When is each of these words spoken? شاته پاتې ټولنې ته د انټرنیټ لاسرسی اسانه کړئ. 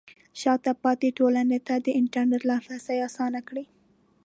شاته 0.41 0.71
پاتې 0.83 1.07
ټولنې 1.17 1.59
ته 1.67 1.75
د 1.85 1.87
انټرنیټ 1.99 2.43
لاسرسی 2.51 2.97
اسانه 3.07 3.39
کړئ. 3.47 3.65